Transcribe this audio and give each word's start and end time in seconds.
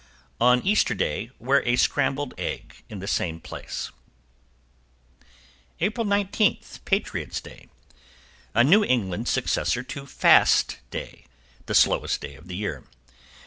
On 0.39 0.65
Easter 0.65 0.95
day, 0.95 1.29
wear 1.37 1.61
a 1.63 1.75
scrambled 1.75 2.33
egg 2.35 2.83
in 2.89 2.97
the 2.97 3.05
same 3.07 3.39
place. 3.39 3.91
=APRIL 5.79 6.05
19, 6.05 6.57
Patriot's 6.85 7.39
Day.= 7.39 7.67
A 8.55 8.63
New 8.63 8.83
England 8.83 9.27
successor 9.27 9.83
to 9.83 10.07
FAST 10.07 10.79
DAY 10.89 11.25
the 11.67 11.75
slowest 11.75 12.19
day 12.19 12.33
of 12.33 12.47
the 12.47 12.55
year. 12.57 12.83